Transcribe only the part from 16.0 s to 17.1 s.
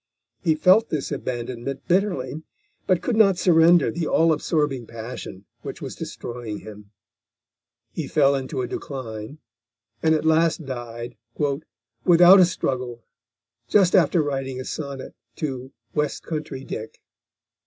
Country Dick."